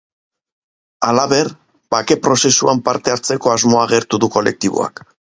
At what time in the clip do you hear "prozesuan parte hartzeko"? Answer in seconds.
2.27-3.53